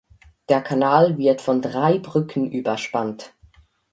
[0.49, 3.35] Der Kanal wird von drei Brücken überspannt.